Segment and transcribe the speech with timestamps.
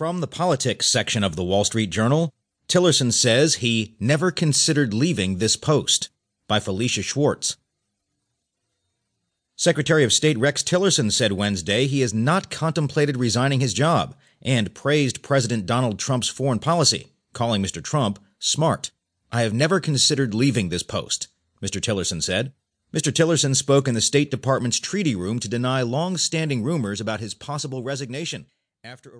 [0.00, 2.32] From the politics section of the Wall Street Journal,
[2.68, 6.08] Tillerson says he never considered leaving this post.
[6.48, 7.58] By Felicia Schwartz.
[9.56, 14.74] Secretary of State Rex Tillerson said Wednesday he has not contemplated resigning his job and
[14.74, 17.84] praised President Donald Trump's foreign policy, calling Mr.
[17.84, 18.92] Trump smart.
[19.30, 21.28] I have never considered leaving this post,
[21.62, 21.78] Mr.
[21.78, 22.54] Tillerson said.
[22.90, 23.12] Mr.
[23.12, 27.34] Tillerson spoke in the State Department's treaty room to deny long standing rumors about his
[27.34, 28.46] possible resignation
[28.82, 29.18] after a